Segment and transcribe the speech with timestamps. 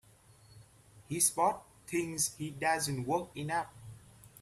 [1.07, 3.67] His boss thinks he doesn't work enough.